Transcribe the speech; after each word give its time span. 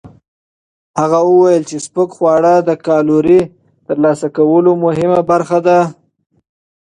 هغه 1.01 1.19
وویل 1.29 1.63
چې 1.69 1.77
سپک 1.85 2.09
خواړه 2.17 2.53
د 2.61 2.69
کالورۍ 2.85 3.41
ترلاسه 3.87 4.27
کولو 4.37 4.71
مهمه 4.85 5.19
برخه 5.31 5.59
ده. 5.67 5.79